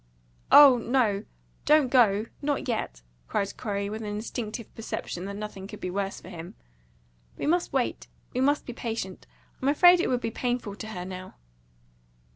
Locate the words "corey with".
3.55-4.01